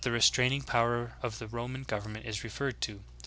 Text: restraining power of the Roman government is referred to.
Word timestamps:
restraining 0.09 0.63
power 0.63 1.13
of 1.21 1.37
the 1.37 1.45
Roman 1.45 1.83
government 1.83 2.25
is 2.25 2.43
referred 2.43 2.81
to. 2.81 3.01